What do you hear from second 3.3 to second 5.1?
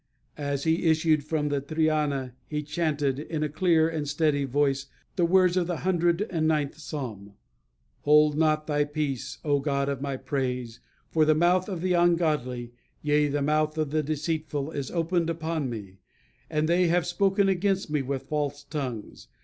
a clear and steady voice,